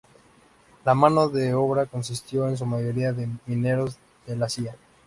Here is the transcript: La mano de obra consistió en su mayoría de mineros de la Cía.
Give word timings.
La 0.83 0.95
mano 0.95 1.29
de 1.29 1.53
obra 1.53 1.85
consistió 1.85 2.47
en 2.49 2.57
su 2.57 2.65
mayoría 2.65 3.13
de 3.13 3.29
mineros 3.45 3.97
de 4.25 4.35
la 4.35 4.49
Cía. 4.49 4.75